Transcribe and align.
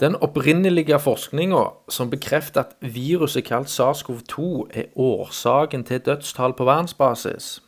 Den 0.00 0.16
opprinnelige 0.16 0.98
forskninga 0.98 1.64
som 1.88 2.10
bekrefter 2.10 2.62
at 2.62 2.76
viruset 2.80 3.44
kalt 3.44 3.68
SARS-CoV-2 3.68 4.44
er 4.72 4.84
årsaken 4.96 5.84
til 5.84 6.00
dødstall 6.00 6.54
på 6.56 6.64
verdensbasis, 6.64 7.62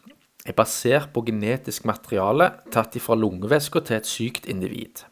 er 0.46 0.52
basert 0.52 1.10
på 1.12 1.20
genetisk 1.26 1.84
materiale 1.84 2.48
tatt 2.72 2.96
fra 3.04 3.14
lungevæska 3.14 3.82
til 3.84 3.96
et 3.96 4.08
sykt 4.08 4.48
individ. 4.48 5.04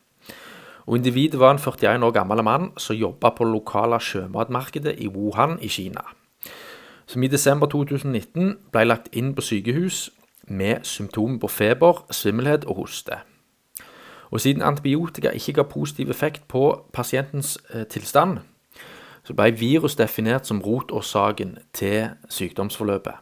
Og 0.86 0.96
Individet 0.96 1.40
var 1.40 1.50
en 1.50 1.58
41 1.58 2.06
år 2.06 2.10
gammel 2.10 2.42
mann 2.42 2.70
som 2.76 2.96
jobba 2.96 3.30
på 3.30 3.44
det 3.44 3.52
lokale 3.52 4.00
sjømatmarkedet 4.00 4.94
i 4.98 5.08
Wuhan 5.08 5.58
i 5.60 5.68
Kina. 5.68 6.00
Som 7.06 7.22
i 7.22 7.28
desember 7.28 7.66
2019 7.66 8.56
ble 8.72 8.84
lagt 8.84 9.12
inn 9.12 9.34
på 9.34 9.44
sykehus 9.44 10.08
med 10.48 10.82
symptomer 10.82 11.38
på 11.38 11.48
feber, 11.48 12.06
svimmelhet 12.10 12.64
og 12.64 12.76
hoste. 12.76 13.20
Og 14.30 14.40
siden 14.40 14.62
antibiotika 14.62 15.30
ikke 15.34 15.52
ga 15.52 15.62
positiv 15.62 16.10
effekt 16.10 16.48
på 16.48 16.86
pasientens 16.92 17.58
eh, 17.74 17.86
tilstand, 17.86 18.38
så 19.24 19.34
ble 19.34 19.52
virus 19.58 19.96
definert 19.96 20.46
som 20.46 20.62
rotårsaken 20.62 21.58
til 21.72 22.08
sykdomsforløpet. 22.28 23.14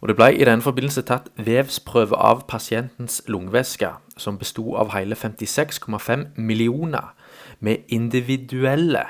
Og 0.00 0.08
Det 0.08 0.16
ble 0.16 0.30
i 0.32 0.44
denne 0.44 0.64
forbindelse 0.64 1.02
tatt 1.04 1.28
vevsprøve 1.36 2.16
av 2.16 2.46
pasientens 2.48 3.20
lungevæske, 3.28 3.90
som 4.16 4.38
besto 4.40 4.74
av 4.80 4.94
hele 4.94 5.14
56,5 5.14 6.40
millioner 6.40 7.12
med 7.60 7.84
individuelle, 7.88 9.04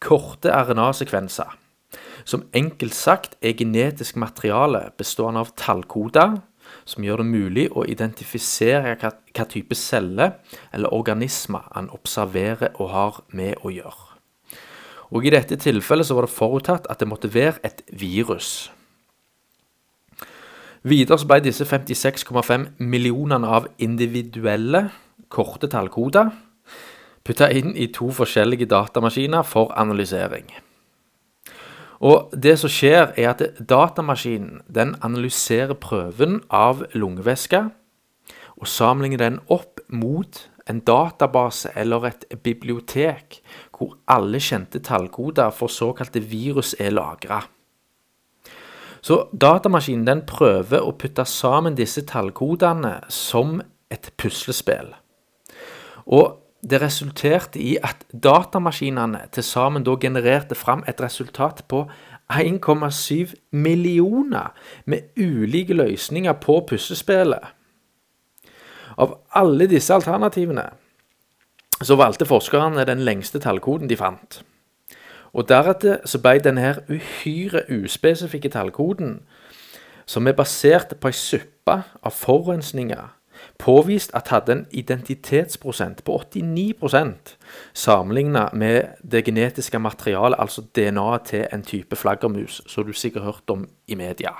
korte 0.00 0.52
RNA-sekvenser, 0.52 1.56
som 2.24 2.44
enkelt 2.52 2.94
sagt 2.94 3.36
er 3.42 3.56
genetisk 3.56 4.16
materiale 4.16 4.90
bestående 4.98 5.40
av 5.40 5.54
tallkoder 5.56 6.36
som 6.84 7.04
gjør 7.04 7.22
det 7.22 7.28
mulig 7.30 7.66
å 7.72 7.84
identifisere 7.88 8.96
hva, 9.00 9.12
type 9.44 9.76
celle 9.78 10.32
eller 10.72 10.94
organisme 10.94 11.62
han 11.70 11.90
observerer 11.94 12.76
og 12.78 12.92
har 12.94 13.20
med 13.36 13.62
å 13.64 13.72
gjøre. 13.74 14.06
Og 15.10 15.26
I 15.26 15.32
dette 15.34 15.58
tilfellet 15.58 16.06
så 16.06 16.14
var 16.14 16.26
det 16.26 16.34
forutatt 16.34 16.86
at 16.90 17.00
det 17.02 17.08
måtte 17.10 17.32
være 17.34 17.58
et 17.66 17.82
virus. 17.90 18.70
Videre 20.86 21.18
så 21.18 21.26
ble 21.28 21.42
disse 21.44 21.66
56,5 21.66 22.70
millionene 22.78 23.48
av 23.48 23.66
individuelle 23.82 24.86
korte 25.28 25.68
tallkoder 25.68 26.30
putta 27.26 27.50
inn 27.52 27.74
i 27.76 27.90
to 27.92 28.08
forskjellige 28.14 28.70
datamaskiner 28.70 29.44
for 29.46 29.74
analysering. 29.78 30.48
Og 32.00 32.32
det 32.32 32.56
som 32.58 32.72
skjer, 32.72 33.12
er 33.20 33.34
at 33.34 33.42
datamaskinen 33.60 34.62
den 34.72 34.94
analyserer 35.04 35.76
prøven 35.76 36.40
av 36.48 36.86
lungevæske 36.96 37.66
og 38.60 38.68
sammenligner 38.68 39.20
den 39.20 39.38
opp 39.52 39.82
mot 39.88 40.40
en 40.70 40.80
database 40.86 41.72
eller 41.76 42.08
et 42.08 42.24
bibliotek 42.44 43.40
hvor 43.76 43.96
alle 44.08 44.40
kjente 44.40 44.80
tallkoder 44.84 45.52
for 45.52 45.72
såkalte 45.72 46.22
virus 46.24 46.74
er 46.78 46.94
lagra. 46.94 47.42
Så 49.00 49.22
datamaskinen 49.32 50.06
den 50.08 50.24
prøver 50.28 50.84
å 50.84 50.92
putte 50.96 51.24
sammen 51.24 51.76
disse 51.76 52.04
tallkodene 52.08 52.98
som 53.08 53.60
et 53.92 54.12
puslespill. 54.20 54.92
Og 56.04 56.39
det 56.62 56.80
resulterte 56.82 57.60
i 57.60 57.76
at 57.82 58.04
datamaskinene 58.12 59.20
til 59.32 59.44
sammen 59.44 59.84
da 59.84 59.94
genererte 60.00 60.54
fram 60.54 60.84
et 60.88 61.00
resultat 61.00 61.64
på 61.68 61.86
1,7 62.32 63.34
millioner 63.50 64.52
med 64.84 65.16
ulike 65.16 65.74
løsninger 65.74 66.32
på 66.32 66.60
puslespillet. 66.68 67.42
Av 68.98 69.16
alle 69.32 69.66
disse 69.66 69.94
alternativene 69.94 70.68
så 71.82 71.96
valgte 71.96 72.28
forskerne 72.28 72.84
den 72.84 73.00
lengste 73.00 73.40
tallkoden 73.40 73.88
de 73.88 73.96
fant. 73.96 74.42
Og 75.32 75.48
Deretter 75.48 76.02
så 76.04 76.18
ble 76.20 76.40
denne 76.42 76.74
uhyre 76.90 77.62
uspesifikke 77.70 78.50
tallkoden, 78.50 79.20
som 80.06 80.26
er 80.26 80.34
basert 80.36 80.96
på 81.00 81.08
ei 81.08 81.16
suppe 81.16 81.76
av 82.02 82.12
forurensninger, 82.12 83.06
påvist 83.58 84.14
at 84.14 84.28
hadde 84.28 84.52
en 84.52 84.66
identitetsprosent 84.70 86.04
på 86.04 86.22
89% 86.34 87.36
sammenligna 87.74 88.48
med 88.52 88.82
det 89.12 89.24
genetiske 89.24 89.78
materialet, 89.78 90.38
altså 90.38 90.62
DNA-et 90.76 91.22
til 91.26 91.46
en 91.52 91.62
type 91.62 91.96
flaggermus, 91.96 92.62
som 92.66 92.84
du 92.86 92.92
sikkert 92.92 93.22
har 93.22 93.32
hørt 93.32 93.50
om 93.50 93.68
i 93.86 93.94
media. 93.94 94.32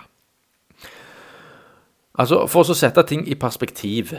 Altså, 2.18 2.46
For 2.46 2.64
å 2.64 2.74
sette 2.74 3.02
ting 3.02 3.28
i 3.28 3.34
perspektiv 3.34 4.14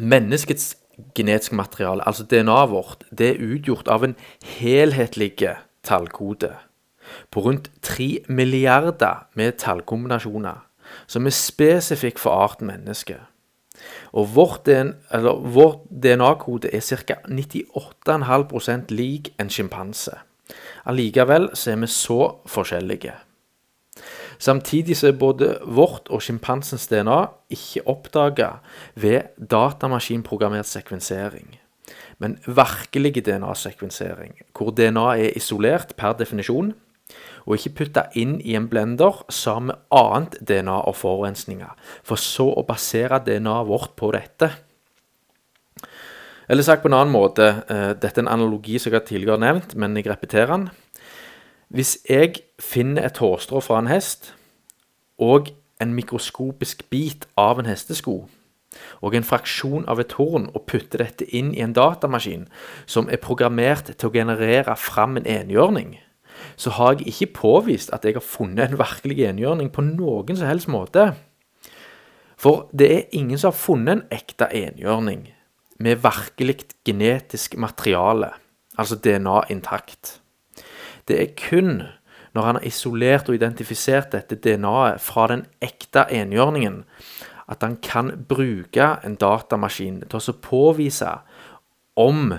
Menneskets 0.00 0.76
genetiske 1.14 1.54
materiale, 1.54 2.06
altså 2.08 2.24
DNA-et 2.24 2.70
vårt, 2.70 3.04
det 3.18 3.28
er 3.30 3.42
utgjort 3.44 3.88
av 3.88 4.04
en 4.04 4.14
helhetlig 4.58 5.34
tallkode 5.84 6.54
på 7.30 7.40
rundt 7.40 7.70
3 7.82 8.24
milliarder 8.28 9.26
med 9.34 9.58
tallkombinasjoner, 9.60 10.62
som 11.06 11.26
er 11.26 11.36
spesifikk 11.36 12.18
for 12.18 12.30
arten 12.44 12.66
menneske. 12.66 13.18
Og 14.12 14.34
vårt 14.34 14.66
DNA-kode 15.90 16.70
er 16.72 16.80
ca. 16.80 17.18
98,5% 17.28 18.92
lik 18.94 19.32
en 19.40 19.50
sjimpanse. 19.50 20.16
Allikevel 20.86 21.50
så 21.54 21.72
er 21.72 21.82
vi 21.82 21.86
så 21.90 22.20
forskjellige. 22.46 23.14
Samtidig 24.42 24.96
så 24.98 25.12
er 25.12 25.18
både 25.18 25.58
vårt 25.62 26.08
og 26.10 26.22
sjimpansens 26.24 26.88
DNA 26.90 27.20
ikke 27.54 27.84
oppdaga 27.86 28.48
ved 28.94 29.36
datamaskinprogrammert 29.38 30.66
sekvensering, 30.66 31.58
men 32.18 32.38
virkelig 32.46 33.22
DNA-sekvensering, 33.26 34.40
hvor 34.56 34.74
DNA 34.74 35.06
er 35.28 35.36
isolert 35.38 35.94
per 35.96 36.16
definisjon 36.18 36.72
og 37.46 37.56
ikke 37.56 37.74
putte 37.80 38.04
inn 38.18 38.36
i 38.40 38.54
en 38.58 38.68
blender 38.70 39.22
sammen 39.32 39.72
med 39.72 39.80
annet 39.98 40.36
DNA 40.40 40.76
og 40.88 40.96
forurensninger, 40.98 41.72
for 42.06 42.20
så 42.20 42.48
å 42.52 42.66
basere 42.66 43.22
DNA-et 43.24 43.68
vårt 43.68 43.96
på 43.98 44.12
dette. 44.14 44.52
Eller 46.52 46.66
sagt 46.66 46.82
på 46.82 46.90
en 46.90 46.98
annen 46.98 47.14
måte, 47.14 47.48
uh, 47.70 47.92
dette 47.96 48.18
er 48.20 48.26
en 48.26 48.34
analogi 48.34 48.78
som 48.78 48.92
jeg 48.92 49.00
har 49.00 49.08
tidligere 49.08 49.40
nevnt, 49.42 49.74
men 49.78 49.96
jeg 49.96 50.10
repeterer 50.10 50.52
den. 50.52 50.68
Hvis 51.72 51.96
jeg 52.08 52.42
finner 52.60 53.06
et 53.08 53.18
hårstrå 53.22 53.62
fra 53.64 53.78
en 53.80 53.88
hest, 53.88 54.34
og 55.22 55.52
en 55.80 55.94
mikroskopisk 55.96 56.84
bit 56.90 57.26
av 57.38 57.60
en 57.60 57.70
hestesko, 57.70 58.26
og 59.04 59.14
en 59.16 59.26
fraksjon 59.26 59.84
av 59.90 60.00
et 60.00 60.14
horn, 60.18 60.48
og 60.52 60.66
putter 60.68 61.02
dette 61.04 61.28
inn 61.34 61.52
i 61.54 61.62
en 61.64 61.74
datamaskin 61.76 62.46
som 62.86 63.10
er 63.12 63.20
programmert 63.22 63.92
til 63.92 64.08
å 64.08 64.14
generere 64.14 64.76
fram 64.80 65.18
en 65.20 65.28
enhjørning, 65.28 65.96
så 66.56 66.70
har 66.78 66.96
jeg 66.96 67.12
ikke 67.12 67.32
påvist 67.40 67.92
at 67.94 68.04
jeg 68.04 68.16
har 68.16 68.24
funnet 68.24 68.70
en 68.70 68.80
virkelig 68.80 69.26
enhjørning 69.28 69.70
på 69.72 69.84
noen 69.86 70.36
som 70.36 70.48
helst 70.48 70.70
måte. 70.72 71.12
For 72.42 72.68
det 72.74 72.90
er 72.90 73.16
ingen 73.18 73.38
som 73.38 73.52
har 73.52 73.58
funnet 73.58 73.92
en 73.94 74.04
ekte 74.14 74.48
enhjørning 74.50 75.28
med 75.82 76.02
virkelig 76.02 76.58
genetisk 76.86 77.56
materiale, 77.56 78.32
altså 78.78 78.96
DNA 78.96 79.40
intakt. 79.50 80.20
Det 81.08 81.18
er 81.20 81.34
kun 81.38 81.82
når 82.32 82.42
han 82.42 82.56
har 82.56 82.66
isolert 82.66 83.28
og 83.28 83.36
identifisert 83.36 84.14
dette 84.14 84.38
DNA-et 84.40 85.02
fra 85.04 85.26
den 85.28 85.44
ekte 85.60 86.06
enhjørningen, 86.08 86.82
at 87.50 87.62
han 87.62 87.76
kan 87.84 88.12
bruke 88.28 88.86
en 89.04 89.18
datamaskin 89.20 90.00
til 90.08 90.30
å 90.32 90.38
påvise 90.40 91.10
om 92.00 92.32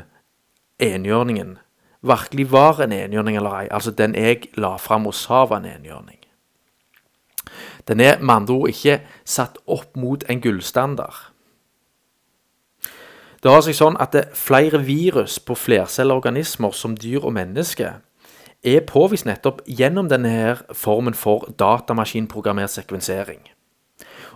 enhjørningen 0.82 1.58
virkelig 2.04 2.52
var 2.52 2.82
en 2.84 2.92
enhjørning 2.92 3.38
eller 3.40 3.60
ei, 3.62 3.68
altså 3.72 3.92
den 3.92 4.16
jeg 4.16 4.50
la 4.60 4.76
fram 4.78 5.08
og 5.08 5.16
sa 5.16 5.46
var 5.50 5.64
en 5.64 5.72
enhjørning. 5.72 6.20
Den 7.88 8.00
er 8.00 8.20
med 8.20 8.36
andre 8.36 8.54
ord 8.54 8.70
ikke 8.72 9.02
satt 9.26 9.58
opp 9.68 9.98
mot 10.00 10.24
en 10.30 10.42
gullstandard. 10.42 11.30
Det 13.44 13.52
har 13.52 13.64
seg 13.66 13.76
sånn 13.76 13.98
at 14.00 14.14
det 14.16 14.22
er 14.24 14.36
flere 14.40 14.80
virus 14.88 15.36
på 15.44 15.56
flercelleorganismer 15.60 16.72
som 16.72 16.96
dyr 16.96 17.26
og 17.28 17.34
mennesker 17.36 18.00
er 18.64 18.86
påvist 18.88 19.28
nettopp 19.28 19.60
gjennom 19.68 20.08
denne 20.08 20.56
formen 20.72 21.16
for 21.18 21.50
datamaskinprogrammert 21.60 22.72
sekvensering. 22.72 23.42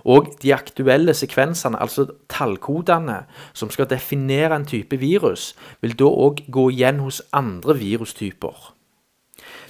Og 0.03 0.33
de 0.43 0.51
aktuelle 0.55 1.15
sekvensene, 1.15 1.79
altså 1.79 2.09
tallkodene 2.37 3.23
som 3.57 3.71
skal 3.73 3.89
definere 3.89 4.55
en 4.55 4.65
type 4.69 4.99
virus, 5.01 5.55
vil 5.81 5.97
da 5.97 6.09
òg 6.09 6.45
gå 6.53 6.69
igjen 6.73 7.01
hos 7.03 7.21
andre 7.33 7.77
virustyper. 7.79 8.73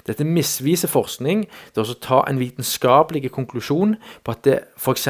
Dette 0.08 0.24
misviser 0.24 0.88
forskning 0.88 1.44
til 1.76 1.84
å 1.84 1.98
ta 2.00 2.22
en 2.28 2.40
vitenskapelig 2.40 3.28
konklusjon 3.34 3.96
på 4.24 4.34
at 4.34 4.48
f.eks. 4.78 5.08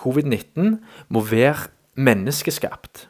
covid-19 0.00 0.78
må 1.12 1.24
være 1.28 1.68
menneskeskapt, 2.00 3.06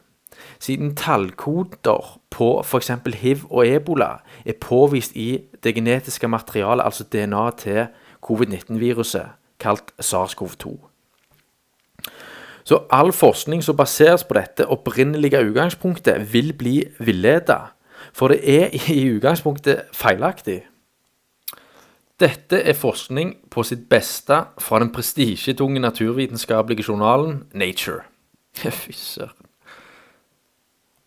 siden 0.59 0.95
tallkoder 0.99 2.17
på 2.33 2.49
f.eks. 2.65 2.91
hiv 3.21 3.45
og 3.49 3.65
ebola 3.67 4.11
er 4.45 4.59
påvist 4.59 5.15
i 5.15 5.39
det 5.63 5.75
genetiske 5.75 6.27
materialet, 6.27 6.85
altså 6.85 7.07
DNA 7.07 7.49
til 7.57 7.85
covid-19-viruset, 8.21 9.37
kalt 9.59 9.93
SARS-CoV-2. 10.01 10.90
Så 12.63 12.83
all 12.93 13.11
forskning 13.13 13.63
som 13.63 13.77
baseres 13.77 14.23
på 14.23 14.37
dette 14.37 14.67
opprinnelige 14.69 15.41
utgangspunktet, 15.49 16.33
vil 16.33 16.53
bli 16.53 16.83
villeda. 16.99 17.73
For 18.13 18.33
det 18.33 18.41
er 18.43 18.73
i 18.91 19.07
utgangspunktet 19.15 19.89
feilaktig. 19.93 20.61
Dette 22.21 22.59
er 22.61 22.77
forskning 22.77 23.33
på 23.49 23.63
sitt 23.65 23.87
beste 23.89 24.43
fra 24.61 24.79
den 24.79 24.91
prestisjetunge 24.93 25.81
naturvitenskapelige 25.81 26.85
journalen 26.87 27.43
Nature. 27.53 28.03
Fy 28.53 28.91
søren. 28.93 29.40